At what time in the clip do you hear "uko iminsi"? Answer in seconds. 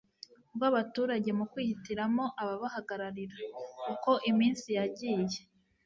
3.93-4.67